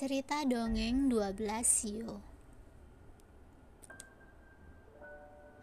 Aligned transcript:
Cerita 0.00 0.48
dongeng 0.48 1.12
12 1.12 1.44
Sio 1.60 2.24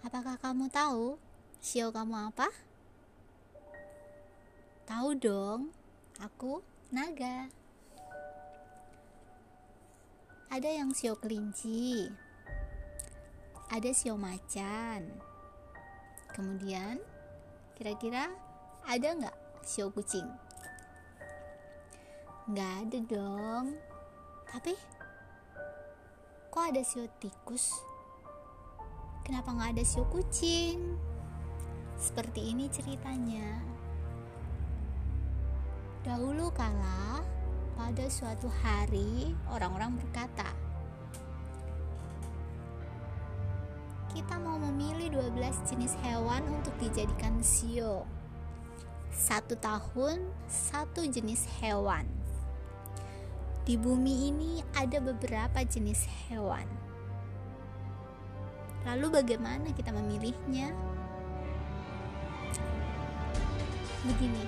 Apakah 0.05 0.37
kamu 0.37 0.69
tahu 0.69 1.17
Sio 1.57 1.89
kamu 1.89 2.29
apa? 2.29 2.45
Tahu 4.85 5.17
dong, 5.17 5.73
aku 6.21 6.61
naga. 6.93 7.49
Ada 10.53 10.69
yang 10.69 10.93
sio 10.93 11.17
kelinci, 11.17 12.05
ada 13.73 13.89
sio 13.89 14.21
macan. 14.21 15.01
Kemudian, 16.37 17.01
kira-kira 17.73 18.29
ada 18.85 19.07
nggak 19.17 19.37
sio 19.65 19.89
kucing? 19.89 20.29
Nggak 22.53 22.73
ada 22.85 22.99
dong. 23.01 23.96
Tapi 24.47 24.73
kok 26.47 26.63
ada 26.63 26.81
sio 26.83 27.03
tikus? 27.19 27.75
Kenapa 29.27 29.51
nggak 29.51 29.75
ada 29.75 29.83
sio 29.83 30.07
kucing? 30.07 30.95
Seperti 31.99 32.55
ini 32.55 32.71
ceritanya. 32.71 33.59
Dahulu 36.07 36.47
kala, 36.55 37.19
pada 37.75 38.07
suatu 38.07 38.47
hari, 38.63 39.35
orang-orang 39.51 39.99
berkata, 39.99 40.47
Kita 44.17 44.39
mau 44.41 44.57
memilih 44.57 45.13
12 45.13 45.69
jenis 45.69 45.93
hewan 46.01 46.41
untuk 46.49 46.73
dijadikan 46.81 47.37
sio. 47.43 48.01
Satu 49.13 49.53
tahun, 49.59 50.25
satu 50.49 51.05
jenis 51.05 51.45
hewan. 51.61 52.07
Di 53.67 53.75
bumi 53.75 54.31
ini 54.31 54.63
ada 54.79 54.95
beberapa 55.03 55.59
jenis 55.59 56.07
hewan. 56.31 56.63
Lalu 58.87 59.19
bagaimana 59.19 59.75
kita 59.75 59.91
memilihnya? 59.91 60.71
Begini. 64.07 64.47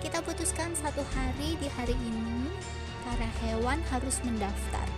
Kita 0.00 0.24
putuskan 0.24 0.72
satu 0.72 1.04
hari 1.12 1.60
di 1.60 1.68
hari 1.68 1.92
ini 1.92 2.48
para 3.04 3.28
hewan 3.44 3.76
harus 3.92 4.24
mendaftar. 4.24 4.88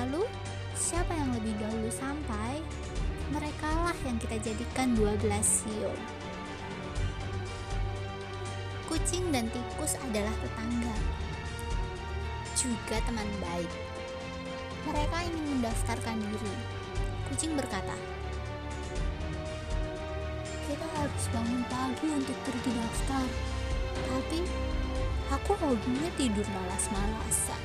Lalu 0.00 0.24
siapa 0.72 1.12
yang 1.12 1.28
lebih 1.36 1.52
dahulu 1.60 1.92
sampai? 1.92 2.64
Merekalah 3.36 3.96
yang 4.08 4.16
kita 4.16 4.40
jadikan 4.40 4.96
12 4.96 5.28
sio. 5.44 5.92
Kucing 8.88 9.28
dan 9.28 9.44
tikus 9.52 10.00
adalah 10.00 10.32
tetangga, 10.40 10.96
juga 12.56 12.96
teman 13.04 13.28
baik. 13.36 13.68
Mereka 14.88 15.28
ingin 15.28 15.44
mendaftarkan 15.60 16.16
diri. 16.16 16.56
Kucing 17.28 17.52
berkata, 17.52 17.92
"Kita 20.64 20.86
harus 20.96 21.24
bangun 21.36 21.62
pagi 21.68 22.08
untuk 22.16 22.32
pergi 22.48 22.70
daftar, 22.72 23.28
tapi 24.08 24.40
aku 25.36 25.52
hobinya 25.60 26.08
tidur 26.16 26.48
malas-malasan. 26.48 27.60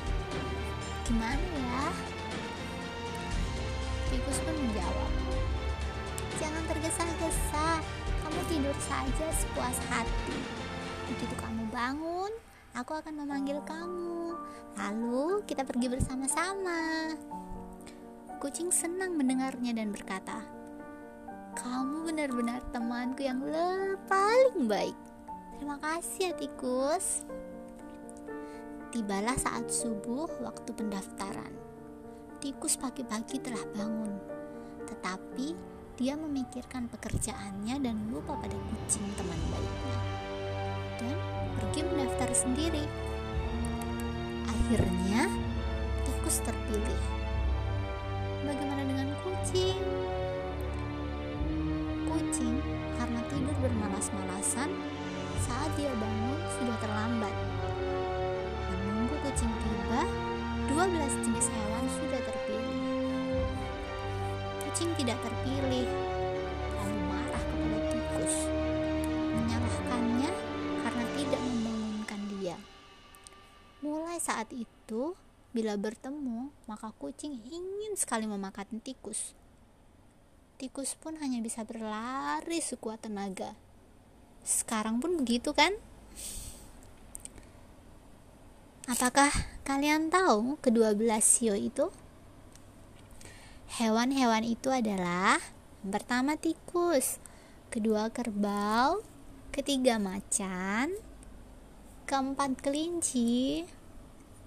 Gimana 1.08 1.40
ya?" 1.40 1.88
Tikus 4.12 4.44
pun 4.44 4.52
menjawab, 4.60 5.12
"Jangan 6.36 6.68
tergesa-gesa, 6.68 7.80
kamu 8.20 8.40
tidur 8.52 8.76
saja 8.84 9.26
sepuas 9.32 9.80
hati." 9.88 10.63
Begitu 11.04 11.36
kamu 11.36 11.68
bangun, 11.68 12.32
aku 12.72 12.96
akan 12.96 13.14
memanggil 13.24 13.60
kamu. 13.68 14.32
Lalu 14.80 15.44
kita 15.44 15.68
pergi 15.68 15.92
bersama-sama. 15.92 17.12
Kucing 18.40 18.72
senang 18.72 19.12
mendengarnya 19.12 19.76
dan 19.76 19.92
berkata, 19.92 20.40
"Kamu 21.60 22.08
benar-benar 22.08 22.64
temanku 22.72 23.20
yang 23.20 23.44
paling 24.08 24.64
baik." 24.64 24.96
Terima 25.60 25.76
kasih 25.80 26.32
ya 26.32 26.32
tikus. 26.40 27.24
Tibalah 28.88 29.36
saat 29.36 29.68
subuh 29.68 30.28
waktu 30.40 30.70
pendaftaran. 30.72 31.52
Tikus 32.40 32.80
pagi-pagi 32.80 33.40
telah 33.44 33.64
bangun, 33.76 34.12
tetapi 34.88 35.56
dia 36.00 36.16
memikirkan 36.16 36.88
pekerjaannya 36.88 37.76
dan 37.80 37.96
lupa 38.08 38.36
pada 38.40 38.56
kucing 38.56 39.06
teman 39.16 39.40
baiknya 39.52 40.13
dan 41.00 41.14
pergi 41.58 41.80
mendaftar 41.86 42.30
sendiri. 42.34 42.84
Akhirnya, 44.46 45.28
tikus 46.06 46.40
terpilih. 46.40 47.00
Bagaimana 48.44 48.82
dengan 48.84 49.08
kucing? 49.24 49.80
Kucing 52.08 52.56
karena 53.00 53.20
tidur 53.28 53.56
bermalas-malasan 53.60 54.68
saat 55.44 55.70
dia 55.76 55.92
bangun 55.96 56.40
sudah 56.60 56.76
terlambat. 56.80 57.34
Menunggu 58.72 59.16
kucing 59.24 59.52
tiba, 59.64 60.02
12 60.72 61.24
jenis 61.28 61.46
hewan 61.52 61.84
sudah 61.88 62.20
terpilih. 62.24 62.80
Kucing 64.64 64.90
tidak 64.96 65.18
terpilih, 65.20 65.88
lalu 66.80 66.98
marah 67.04 67.42
kepada 67.44 67.78
tikus, 67.92 68.34
menyalahkannya 69.36 70.30
saat 74.24 74.48
itu, 74.56 75.12
bila 75.52 75.76
bertemu, 75.76 76.48
maka 76.64 76.96
kucing 76.96 77.44
ingin 77.44 77.92
sekali 77.92 78.24
memakan 78.24 78.80
tikus. 78.80 79.36
Tikus 80.56 80.96
pun 80.96 81.20
hanya 81.20 81.44
bisa 81.44 81.60
berlari 81.68 82.64
sekuat 82.64 83.04
tenaga. 83.04 83.52
Sekarang 84.40 85.04
pun 85.04 85.20
begitu 85.20 85.52
kan? 85.52 85.76
Apakah 88.88 89.28
kalian 89.68 90.08
tahu 90.08 90.56
kedua 90.64 90.96
belas 90.96 91.28
sio 91.28 91.52
itu? 91.52 91.92
Hewan-hewan 93.76 94.44
itu 94.48 94.72
adalah 94.72 95.36
pertama 95.84 96.40
tikus, 96.40 97.20
kedua 97.68 98.08
kerbau, 98.08 99.04
ketiga 99.52 100.00
macan, 100.00 100.96
keempat 102.08 102.60
kelinci, 102.62 103.66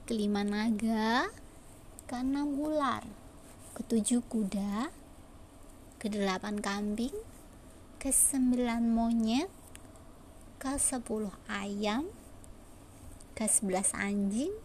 kelima 0.07 0.39
naga, 0.47 1.27
keenam 2.07 2.55
ular, 2.55 3.03
ketujuh 3.75 4.23
kuda, 4.31 4.87
kedelapan 5.99 6.63
kambing, 6.63 7.11
kesembilan 7.99 8.87
monyet, 8.87 9.51
ke 10.63 10.79
sepuluh 10.79 11.35
ayam, 11.51 12.07
ke 13.35 13.51
sebelas 13.51 13.91
anjing, 13.91 14.55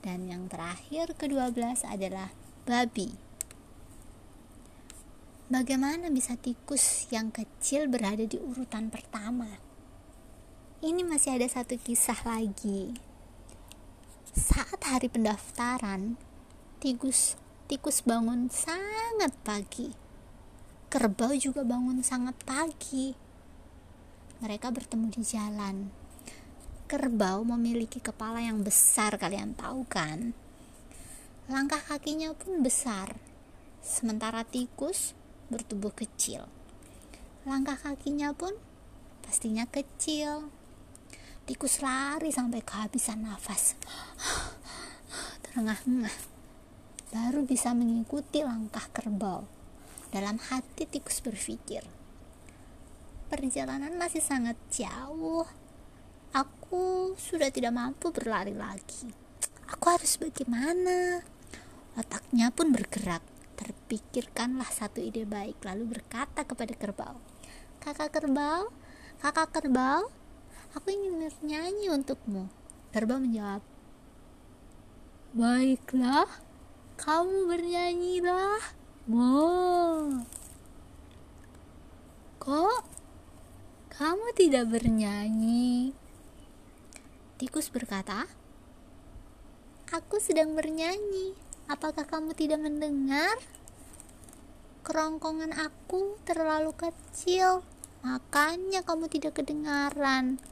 dan 0.00 0.24
yang 0.24 0.48
terakhir 0.48 1.12
kedua 1.12 1.52
belas 1.52 1.84
adalah 1.84 2.32
babi. 2.64 3.12
Bagaimana 5.52 6.08
bisa 6.08 6.40
tikus 6.40 7.04
yang 7.12 7.28
kecil 7.28 7.84
berada 7.92 8.24
di 8.24 8.40
urutan 8.40 8.88
pertama? 8.88 9.60
Ini 10.80 11.04
masih 11.04 11.36
ada 11.36 11.44
satu 11.44 11.76
kisah 11.76 12.24
lagi. 12.24 13.09
Saat 14.30 14.86
hari 14.86 15.10
pendaftaran, 15.10 16.14
tikus 16.78 17.34
tikus 17.66 18.06
bangun 18.06 18.46
sangat 18.46 19.34
pagi. 19.42 19.90
Kerbau 20.86 21.34
juga 21.34 21.66
bangun 21.66 21.98
sangat 22.06 22.38
pagi. 22.46 23.10
Mereka 24.38 24.70
bertemu 24.70 25.10
di 25.10 25.22
jalan. 25.26 25.76
Kerbau 26.86 27.42
memiliki 27.42 27.98
kepala 27.98 28.38
yang 28.38 28.62
besar, 28.62 29.18
kalian 29.18 29.58
tahu 29.58 29.82
kan? 29.90 30.30
Langkah 31.50 31.82
kakinya 31.82 32.30
pun 32.30 32.62
besar. 32.62 33.18
Sementara 33.82 34.46
tikus 34.46 35.18
bertubuh 35.50 35.90
kecil. 35.90 36.46
Langkah 37.42 37.74
kakinya 37.74 38.30
pun 38.30 38.54
pastinya 39.26 39.66
kecil. 39.66 40.54
Tikus 41.46 41.80
lari 41.84 42.32
sampai 42.32 42.60
kehabisan 42.64 43.24
nafas. 43.24 43.78
Terengah-engah. 45.44 46.16
Baru 47.10 47.42
bisa 47.44 47.74
mengikuti 47.74 48.40
langkah 48.44 48.86
kerbau. 48.90 49.46
Dalam 50.10 50.42
hati 50.42 50.90
tikus 50.90 51.22
berpikir, 51.22 51.86
perjalanan 53.30 53.94
masih 53.94 54.22
sangat 54.22 54.58
jauh. 54.74 55.46
Aku 56.34 57.14
sudah 57.14 57.50
tidak 57.50 57.74
mampu 57.74 58.10
berlari 58.10 58.54
lagi. 58.54 59.10
Aku 59.70 59.86
harus 59.90 60.18
bagaimana? 60.18 61.22
Otaknya 61.98 62.50
pun 62.54 62.74
bergerak 62.74 63.22
terpikirkanlah 63.60 64.72
satu 64.72 65.04
ide 65.04 65.28
baik 65.28 65.60
lalu 65.68 65.98
berkata 66.00 66.48
kepada 66.48 66.72
kerbau 66.72 67.20
kakak 67.84 68.08
kerbau 68.08 68.72
kakak 69.20 69.52
kerbau 69.52 70.08
aku 70.76 70.92
ingin 70.94 71.18
bernyanyi 71.18 71.86
untukmu 71.90 72.46
kerbau 72.90 73.18
menjawab 73.18 73.62
Baiklah, 75.30 76.26
kamu 76.98 77.46
bernyanyilah. 77.46 78.74
Mo. 79.06 79.46
Kok 82.42 82.82
kamu 83.94 84.26
tidak 84.34 84.74
bernyanyi? 84.74 85.94
Tikus 87.38 87.70
berkata, 87.70 88.26
Aku 89.94 90.18
sedang 90.18 90.58
bernyanyi. 90.58 91.38
Apakah 91.70 92.10
kamu 92.10 92.34
tidak 92.34 92.58
mendengar? 92.66 93.38
Kerongkongan 94.82 95.54
aku 95.54 96.18
terlalu 96.26 96.74
kecil, 96.74 97.62
makanya 98.02 98.82
kamu 98.82 99.06
tidak 99.06 99.38
kedengaran. 99.38 100.42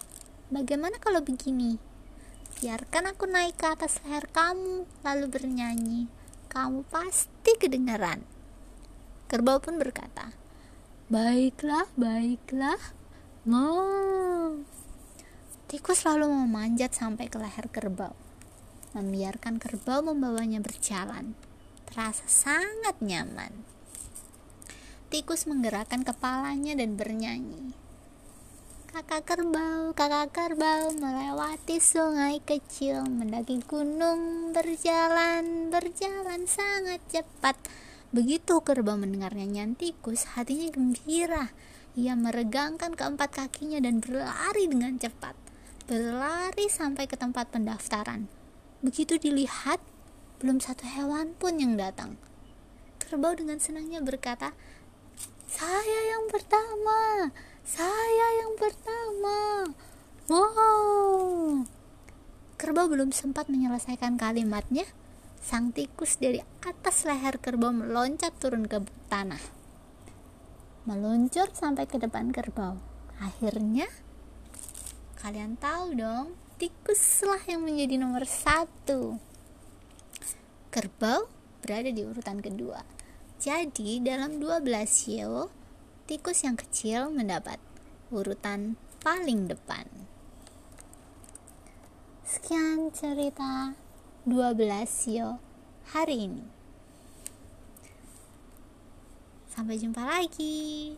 Bagaimana 0.49 0.97
kalau 1.01 1.21
begini? 1.21 1.77
Biarkan 2.59 3.13
aku 3.13 3.29
naik 3.29 3.61
ke 3.61 3.67
atas 3.69 4.01
leher 4.03 4.27
kamu, 4.33 4.89
lalu 5.05 5.27
bernyanyi. 5.29 6.09
Kamu 6.49 6.89
pasti 6.89 7.53
kedengaran. 7.61 8.25
Kerbau 9.29 9.61
pun 9.61 9.77
berkata, 9.77 10.33
Baiklah, 11.13 11.89
baiklah. 11.95 12.81
Mau. 13.45 14.61
Tikus 15.69 16.09
lalu 16.09 16.33
memanjat 16.33 16.97
sampai 16.97 17.29
ke 17.29 17.37
leher 17.37 17.69
kerbau 17.69 18.17
membiarkan 18.97 19.61
kerbau 19.61 20.01
membawanya 20.01 20.59
berjalan. 20.59 21.37
Terasa 21.89 22.25
sangat 22.29 23.01
nyaman. 23.01 23.65
Tikus 25.09 25.49
menggerakkan 25.49 26.05
kepalanya 26.05 26.77
dan 26.77 26.99
bernyanyi. 27.01 27.73
Kakak 28.89 29.29
kerbau, 29.29 29.93
kakak 29.93 30.33
kerbau 30.33 30.89
melewati 30.97 31.77
sungai 31.77 32.41
kecil, 32.41 33.05
mendaki 33.05 33.61
gunung, 33.69 34.57
berjalan, 34.57 35.69
berjalan 35.69 36.49
sangat 36.49 36.97
cepat. 37.13 37.61
Begitu 38.17 38.65
kerbau 38.65 38.97
mendengar 38.97 39.37
nyanyian 39.37 39.77
tikus, 39.77 40.25
hatinya 40.33 40.73
gembira. 40.73 41.53
Ia 42.01 42.17
meregangkan 42.17 42.97
keempat 42.97 43.37
kakinya 43.37 43.77
dan 43.85 44.01
berlari 44.01 44.65
dengan 44.65 44.97
cepat. 44.97 45.37
Berlari 45.85 46.73
sampai 46.73 47.05
ke 47.05 47.21
tempat 47.21 47.53
pendaftaran. 47.53 48.25
Begitu 48.81 49.21
dilihat, 49.21 49.85
belum 50.41 50.65
satu 50.65 50.89
hewan 50.89 51.37
pun 51.37 51.61
yang 51.61 51.77
datang. 51.77 52.17
Kerbau 53.05 53.37
dengan 53.37 53.61
senangnya 53.61 54.01
berkata, 54.01 54.57
"Saya 55.45 56.17
yang 56.17 56.33
pertama, 56.33 57.29
saya 57.69 58.27
yang 58.41 58.57
pertama." 58.57 59.69
Wow. 60.29 61.65
Kerbau 62.57 62.89
belum 62.89 63.13
sempat 63.13 63.53
menyelesaikan 63.53 64.17
kalimatnya, 64.17 64.89
sang 65.39 65.71
tikus 65.73 66.17
dari 66.17 66.43
atas 66.65 67.05
leher 67.05 67.39
kerbau 67.39 67.73
meloncat 67.73 68.35
turun 68.41 68.67
ke 68.67 68.83
tanah. 69.13 69.41
Meluncur 70.89 71.53
sampai 71.53 71.85
ke 71.85 72.01
depan 72.01 72.33
kerbau. 72.33 72.81
Akhirnya, 73.21 73.89
kalian 75.21 75.61
tahu 75.61 75.97
dong 75.97 76.37
tikuslah 76.59 77.41
yang 77.47 77.63
menjadi 77.63 77.97
nomor 78.03 78.27
satu. 78.27 79.17
Kerbau 80.75 81.31
berada 81.63 81.89
di 81.89 82.03
urutan 82.03 82.43
kedua. 82.43 82.83
Jadi 83.39 84.03
dalam 84.03 84.43
12 84.43 84.67
sio, 84.91 85.47
tikus 86.09 86.41
yang 86.41 86.57
kecil 86.57 87.13
mendapat 87.13 87.61
urutan 88.09 88.81
paling 89.05 89.45
depan. 89.45 89.85
Sekian 92.25 92.89
cerita 92.97 93.77
12 94.25 94.89
sio 94.89 95.37
hari 95.93 96.25
ini. 96.25 96.45
Sampai 99.53 99.77
jumpa 99.77 100.01
lagi. 100.01 100.97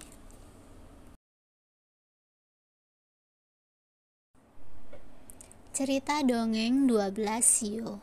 Cerita 5.75 6.21
dongeng 6.21 6.85
12 6.85 7.17
Sio 7.41 7.97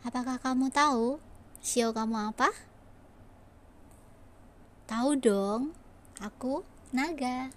Apakah 0.00 0.40
kamu 0.40 0.72
tahu 0.72 1.20
Sio 1.60 1.92
kamu 1.92 2.32
apa? 2.32 2.69
Tahu 4.90 5.22
dong, 5.22 5.70
aku 6.18 6.66
naga. 6.90 7.54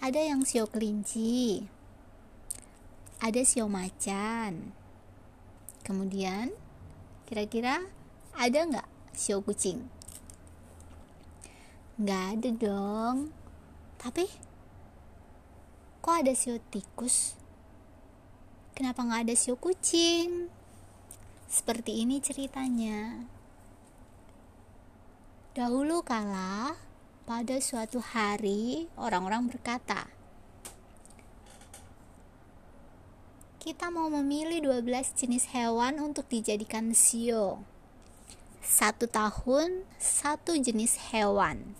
Ada 0.00 0.32
yang 0.32 0.48
sio 0.48 0.64
kelinci, 0.64 1.68
ada 3.20 3.44
sio 3.44 3.68
macan. 3.68 4.72
Kemudian, 5.84 6.56
kira-kira 7.28 7.84
ada 8.32 8.64
nggak 8.64 8.88
sio 9.12 9.44
kucing? 9.44 9.84
Nggak 12.00 12.24
ada 12.32 12.50
dong 12.56 13.16
tapi 14.00 14.24
kok 16.00 16.16
ada 16.16 16.32
sio 16.32 16.56
tikus? 16.72 17.36
Kenapa 18.72 19.04
nggak 19.04 19.28
ada 19.28 19.34
sio 19.36 19.60
kucing? 19.60 20.48
Seperti 21.44 22.00
ini 22.00 22.24
ceritanya. 22.24 23.28
Dahulu 25.50 26.06
kala, 26.06 26.78
pada 27.26 27.58
suatu 27.58 27.98
hari, 27.98 28.86
orang-orang 28.94 29.50
berkata, 29.50 30.06
kita 33.58 33.90
mau 33.90 34.06
memilih 34.06 34.62
12 34.78 35.10
jenis 35.18 35.50
hewan 35.50 35.98
untuk 35.98 36.30
dijadikan 36.30 36.94
sio. 36.94 37.66
Satu 38.62 39.10
tahun, 39.10 39.82
satu 39.98 40.54
jenis 40.54 41.10
hewan. 41.10 41.74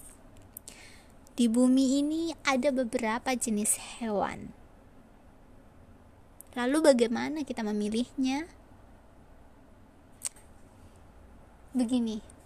Di 1.38 1.46
bumi 1.46 2.02
ini 2.02 2.34
ada 2.42 2.74
beberapa 2.74 3.38
jenis 3.38 4.02
hewan. 4.02 4.50
Lalu 6.58 6.90
bagaimana 6.90 7.46
kita 7.46 7.62
memilihnya? 7.62 8.50
Begini. 11.70 12.39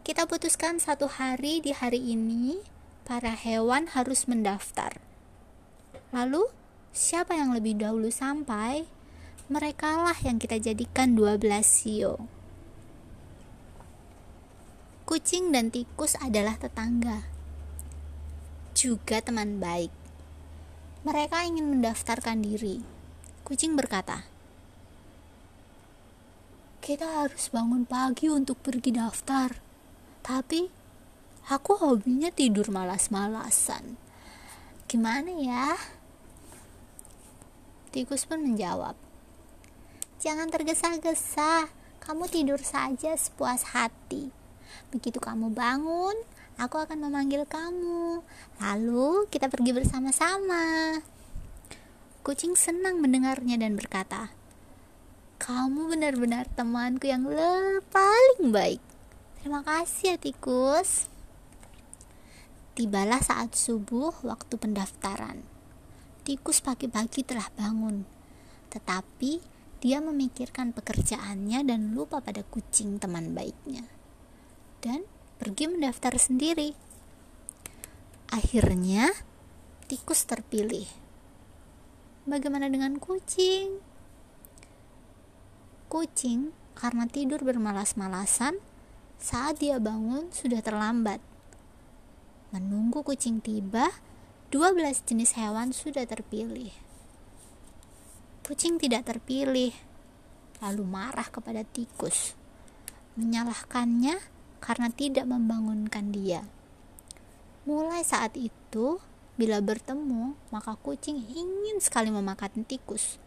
Kita 0.00 0.24
putuskan 0.24 0.80
satu 0.80 1.12
hari 1.12 1.60
di 1.60 1.76
hari 1.76 2.00
ini 2.00 2.64
para 3.04 3.36
hewan 3.36 3.92
harus 3.92 4.24
mendaftar. 4.24 4.96
Lalu 6.08 6.48
siapa 6.88 7.36
yang 7.36 7.52
lebih 7.52 7.76
dahulu 7.76 8.08
sampai? 8.08 8.88
Merekalah 9.52 10.16
yang 10.24 10.40
kita 10.40 10.56
jadikan 10.56 11.12
12 11.12 11.44
sio. 11.66 12.16
Kucing 15.04 15.52
dan 15.52 15.68
tikus 15.68 16.16
adalah 16.16 16.56
tetangga 16.56 17.28
juga 18.80 19.20
teman 19.20 19.60
baik. 19.60 19.92
Mereka 21.04 21.44
ingin 21.44 21.76
mendaftarkan 21.76 22.40
diri. 22.40 22.80
Kucing 23.44 23.76
berkata, 23.76 24.24
"Kita 26.80 27.20
harus 27.20 27.52
bangun 27.52 27.84
pagi 27.84 28.32
untuk 28.32 28.56
pergi 28.64 28.96
daftar, 28.96 29.69
tapi 30.20 30.72
aku 31.48 31.76
hobinya 31.80 32.32
tidur 32.32 32.68
malas-malasan. 32.68 33.96
Gimana 34.86 35.30
ya?" 35.36 35.76
Tikus 37.90 38.24
pun 38.24 38.44
menjawab, 38.46 38.94
"Jangan 40.22 40.52
tergesa-gesa, 40.52 41.68
kamu 41.98 42.30
tidur 42.30 42.60
saja 42.62 43.16
sepuas 43.18 43.74
hati. 43.74 44.30
Begitu 44.94 45.18
kamu 45.18 45.50
bangun, 45.50 46.14
Aku 46.60 46.76
akan 46.76 47.08
memanggil 47.08 47.48
kamu. 47.48 48.20
Lalu 48.60 49.24
kita 49.32 49.48
pergi 49.48 49.72
bersama-sama. 49.72 50.92
Kucing 52.20 52.52
senang 52.52 53.00
mendengarnya 53.00 53.56
dan 53.56 53.80
berkata, 53.80 54.28
"Kamu 55.40 55.88
benar-benar 55.88 56.44
temanku 56.52 57.08
yang 57.08 57.24
paling 57.88 58.52
baik." 58.52 58.89
Terima 59.40 59.64
kasih 59.64 60.12
ya 60.12 60.16
tikus. 60.20 61.08
Tibalah 62.76 63.24
saat 63.24 63.56
subuh 63.56 64.12
waktu 64.20 64.60
pendaftaran. 64.60 65.40
Tikus 66.28 66.60
pagi-pagi 66.60 67.24
telah 67.24 67.48
bangun, 67.56 68.04
tetapi 68.68 69.40
dia 69.80 70.04
memikirkan 70.04 70.76
pekerjaannya 70.76 71.64
dan 71.64 71.96
lupa 71.96 72.20
pada 72.20 72.44
kucing 72.44 73.00
teman 73.00 73.32
baiknya. 73.32 73.88
Dan 74.84 75.08
pergi 75.40 75.72
mendaftar 75.72 76.20
sendiri. 76.20 76.76
Akhirnya, 78.28 79.08
tikus 79.88 80.28
terpilih. 80.28 80.84
Bagaimana 82.28 82.68
dengan 82.68 83.00
kucing? 83.00 83.80
Kucing, 85.88 86.52
karena 86.76 87.08
tidur 87.08 87.40
bermalas-malasan, 87.40 88.60
saat 89.20 89.60
dia 89.60 89.76
bangun 89.76 90.32
sudah 90.32 90.64
terlambat. 90.64 91.20
Menunggu 92.56 93.04
kucing 93.04 93.44
tiba, 93.44 93.92
12 94.48 95.04
jenis 95.04 95.36
hewan 95.36 95.76
sudah 95.76 96.08
terpilih. 96.08 96.72
Kucing 98.48 98.80
tidak 98.80 99.06
terpilih, 99.06 99.76
lalu 100.64 100.82
marah 100.88 101.28
kepada 101.28 101.62
tikus, 101.68 102.32
menyalahkannya 103.20 104.16
karena 104.58 104.88
tidak 104.88 105.28
membangunkan 105.28 106.10
dia. 106.10 106.40
Mulai 107.68 108.00
saat 108.00 108.34
itu, 108.40 109.04
bila 109.36 109.60
bertemu, 109.60 110.32
maka 110.48 110.80
kucing 110.80 111.20
ingin 111.28 111.76
sekali 111.78 112.08
memakan 112.08 112.64
tikus. 112.64 113.20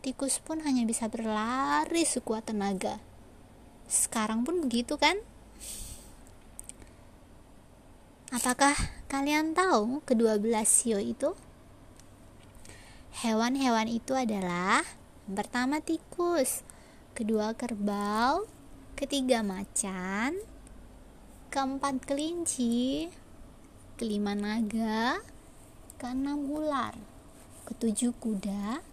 Tikus 0.00 0.40
pun 0.40 0.64
hanya 0.64 0.88
bisa 0.88 1.06
berlari 1.12 2.08
sekuat 2.08 2.48
tenaga. 2.48 3.09
Sekarang 3.90 4.46
pun 4.46 4.62
begitu 4.62 4.94
kan? 4.94 5.18
Apakah 8.30 8.78
kalian 9.10 9.50
tahu 9.50 10.06
kedua 10.06 10.38
belas 10.38 10.70
sio 10.70 11.02
itu? 11.02 11.34
Hewan-hewan 13.26 13.90
itu 13.90 14.14
adalah 14.14 14.86
pertama 15.26 15.82
tikus, 15.82 16.62
kedua 17.18 17.58
kerbau, 17.58 18.46
ketiga 18.94 19.42
macan, 19.42 20.38
keempat 21.50 22.06
kelinci, 22.06 23.10
kelima 23.98 24.38
naga, 24.38 25.18
keenam 25.98 26.46
ular, 26.46 26.94
ketujuh 27.66 28.14
kuda, 28.22 28.86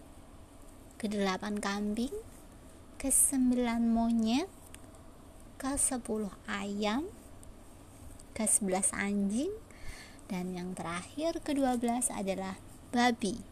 kedelapan 0.98 1.62
kambing, 1.62 2.12
kesembilan 2.98 3.86
monyet, 3.86 4.57
ke 5.58 5.74
sepuluh 5.74 6.30
ayam, 6.46 7.10
ke-11 8.38 8.94
anjing 8.94 9.50
dan 10.30 10.54
yang 10.54 10.78
terakhir 10.78 11.42
ke-12 11.42 12.14
adalah 12.14 12.54
babi. 12.94 13.42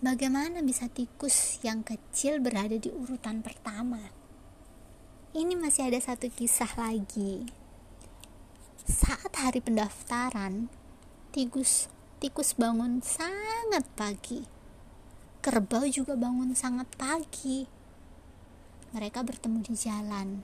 Bagaimana 0.00 0.64
bisa 0.64 0.88
tikus 0.88 1.60
yang 1.60 1.84
kecil 1.84 2.40
berada 2.40 2.80
di 2.80 2.88
urutan 2.88 3.44
pertama? 3.44 4.00
Ini 5.36 5.52
masih 5.56 5.92
ada 5.92 6.00
satu 6.00 6.32
kisah 6.32 6.72
lagi. 6.80 7.44
Saat 8.84 9.32
hari 9.36 9.60
pendaftaran, 9.64 10.72
tikus 11.32 11.92
tikus 12.24 12.56
bangun 12.56 13.04
sangat 13.04 13.84
pagi. 13.96 14.48
Kerbau 15.44 15.84
juga 15.88 16.16
bangun 16.16 16.56
sangat 16.56 16.88
pagi. 16.96 17.73
Mereka 18.94 19.26
bertemu 19.26 19.58
di 19.66 19.74
jalan. 19.74 20.38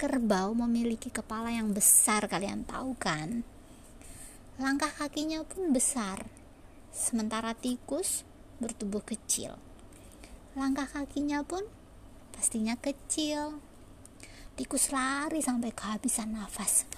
Kerbau 0.00 0.56
memiliki 0.56 1.12
kepala 1.12 1.52
yang 1.52 1.76
besar 1.76 2.24
kalian 2.24 2.64
tahu 2.64 2.96
kan? 2.96 3.44
Langkah 4.56 4.88
kakinya 4.88 5.44
pun 5.44 5.68
besar 5.68 6.24
sementara 6.88 7.52
tikus 7.52 8.24
bertubuh 8.56 9.04
kecil. 9.04 9.60
Langkah 10.56 10.88
kakinya 10.88 11.44
pun 11.44 11.60
pastinya 12.32 12.72
kecil. 12.80 13.60
Tikus 14.56 14.88
lari 14.88 15.44
sampai 15.44 15.76
kehabisan 15.76 16.32
nafas. 16.32 16.88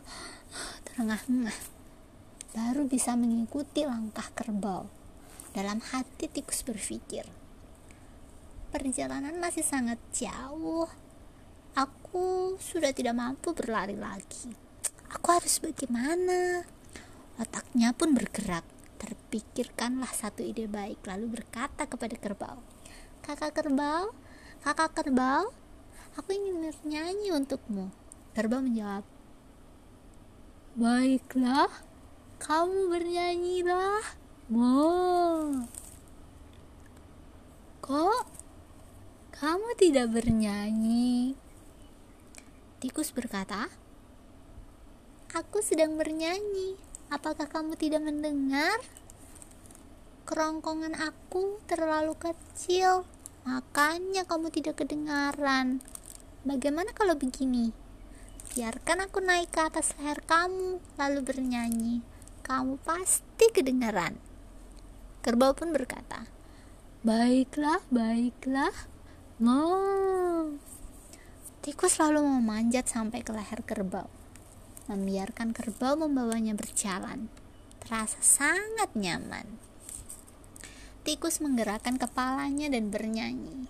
Terengah-engah. 0.88 1.60
Baru 2.56 2.88
bisa 2.88 3.20
mengikuti 3.20 3.84
langkah 3.84 4.32
kerbau. 4.32 4.88
Dalam 5.52 5.84
hati 5.84 6.32
tikus 6.32 6.64
berpikir 6.64 7.43
perjalanan 8.74 9.38
masih 9.38 9.62
sangat 9.62 10.02
jauh 10.10 10.90
Aku 11.74 12.54
sudah 12.62 12.94
tidak 12.94 13.18
mampu 13.18 13.50
berlari 13.50 13.98
lagi. 13.98 14.54
Aku 15.10 15.26
harus 15.34 15.58
bagaimana? 15.58 16.62
Otaknya 17.34 17.90
pun 17.90 18.14
bergerak. 18.14 18.62
Terpikirkanlah 19.02 20.14
satu 20.14 20.46
ide 20.46 20.70
baik, 20.70 21.02
lalu 21.02 21.34
berkata 21.34 21.90
kepada 21.90 22.14
kerbau, 22.14 22.62
"Kakak 23.26 23.58
kerbau, 23.58 24.14
kakak 24.62 24.94
kerbau, 24.94 25.50
aku 26.14 26.30
ingin 26.30 26.62
bernyanyi 26.62 27.34
untukmu." 27.34 27.90
Kerbau 28.38 28.62
menjawab, 28.62 29.02
"Baiklah, 30.78 31.74
kamu 32.38 32.86
bernyanyilah." 32.86 34.14
Mo. 34.46 34.86
Kok 37.82 38.43
kamu 39.34 39.74
tidak 39.74 40.14
bernyanyi? 40.14 41.34
Tikus 42.78 43.10
berkata, 43.10 43.66
Aku 45.34 45.58
sedang 45.58 45.98
bernyanyi. 45.98 46.78
Apakah 47.10 47.50
kamu 47.50 47.74
tidak 47.74 48.06
mendengar? 48.06 48.78
Kerongkongan 50.30 50.94
aku 50.94 51.58
terlalu 51.66 52.14
kecil, 52.14 53.02
makanya 53.42 54.22
kamu 54.22 54.54
tidak 54.54 54.78
kedengaran. 54.78 55.82
Bagaimana 56.46 56.94
kalau 56.94 57.18
begini? 57.18 57.74
Biarkan 58.54 59.10
aku 59.10 59.18
naik 59.18 59.50
ke 59.50 59.66
atas 59.66 59.98
leher 59.98 60.22
kamu, 60.22 60.78
lalu 60.94 61.20
bernyanyi. 61.26 62.06
Kamu 62.46 62.78
pasti 62.86 63.50
kedengaran. 63.50 64.14
Kerbau 65.26 65.58
pun 65.58 65.74
berkata, 65.74 66.30
Baiklah, 67.02 67.82
baiklah. 67.90 68.93
Mau. 69.42 70.46
Tikus 71.58 71.98
lalu 71.98 72.22
memanjat 72.22 72.86
sampai 72.86 73.26
ke 73.26 73.34
leher 73.34 73.66
kerbau, 73.66 74.06
membiarkan 74.86 75.50
kerbau 75.50 75.98
membawanya 75.98 76.54
berjalan. 76.54 77.26
Terasa 77.82 78.22
sangat 78.22 78.94
nyaman. 78.94 79.58
Tikus 81.02 81.42
menggerakkan 81.42 81.98
kepalanya 81.98 82.70
dan 82.70 82.94
bernyanyi. 82.94 83.66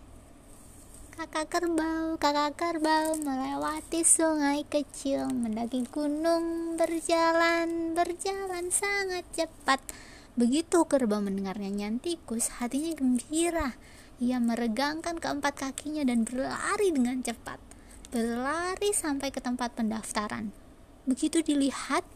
Kakak 1.16 1.49
kerbau, 1.49 2.21
kakak 2.21 2.61
kerbau 2.61 3.16
melewati 3.16 4.04
sungai 4.04 4.68
kecil, 4.68 5.33
mendaki 5.33 5.88
gunung, 5.88 6.76
berjalan, 6.76 7.97
berjalan 7.97 8.68
sangat 8.68 9.25
cepat. 9.33 9.80
Begitu 10.37 10.85
kerbau 10.85 11.25
mendengar 11.25 11.56
nyanyian 11.56 12.04
tikus, 12.04 12.52
hatinya 12.61 12.92
gembira. 12.92 13.73
Ia 14.23 14.38
meregangkan 14.38 15.18
keempat 15.18 15.59
kakinya 15.59 16.06
dan 16.06 16.23
berlari 16.23 16.94
dengan 16.94 17.23
cepat 17.23 17.75
berlari 18.14 18.94
sampai 18.94 19.35
ke 19.35 19.42
tempat 19.42 19.75
pendaftaran. 19.75 20.54
Begitu 21.02 21.42
dilihat, 21.42 22.06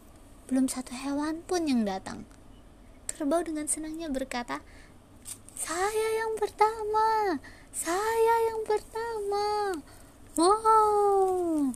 belum 0.47 0.71
satu 0.71 0.95
hewan 0.95 1.43
pun 1.43 1.67
yang 1.67 1.83
datang. 1.83 2.23
Kerbau 3.11 3.43
dengan 3.43 3.67
senangnya 3.67 4.07
berkata, 4.07 4.63
"Saya 5.59 6.23
yang 6.23 6.39
pertama, 6.39 7.43
saya 7.75 8.35
yang 8.47 8.63
pertama." 8.63 9.75
Wow. 10.39 11.75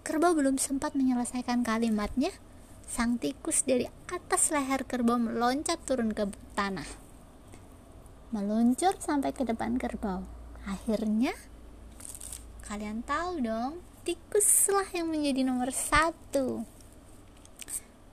Kerbau 0.00 0.32
belum 0.32 0.56
sempat 0.56 0.96
menyelesaikan 0.96 1.60
kalimatnya, 1.60 2.32
sang 2.88 3.20
tikus 3.20 3.68
dari 3.68 3.84
atas 4.08 4.48
leher 4.48 4.88
kerbau 4.88 5.20
meloncat 5.20 5.76
turun 5.84 6.16
ke 6.16 6.24
tanah. 6.56 6.88
Meluncur 8.34 8.96
sampai 8.98 9.30
ke 9.30 9.46
depan 9.46 9.78
kerbau. 9.78 10.26
Akhirnya, 10.66 11.36
Kalian 12.66 13.06
tahu 13.06 13.46
dong, 13.46 13.78
tikuslah 14.02 14.90
yang 14.90 15.06
menjadi 15.14 15.46
nomor 15.46 15.70
satu. 15.70 16.66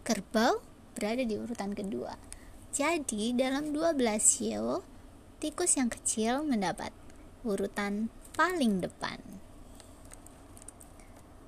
Kerbau 0.05 0.61
berada 0.93 1.25
di 1.25 1.33
urutan 1.41 1.73
kedua. 1.73 2.13
Jadi 2.69 3.33
dalam 3.33 3.73
12 3.73 3.97
sio, 4.21 4.85
tikus 5.41 5.73
yang 5.73 5.89
kecil 5.89 6.45
mendapat 6.45 6.93
urutan 7.41 8.13
paling 8.37 8.77
depan. 8.77 9.17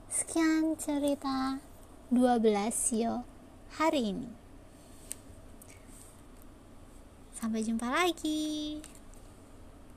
Sekian 0.09 0.73
cerita 0.73 1.61
12 2.09 2.41
sio 2.73 3.21
hari 3.77 4.17
ini. 4.17 4.44
Sampai 7.35 7.67
jumpa 7.67 7.91
lagi. 7.91 8.79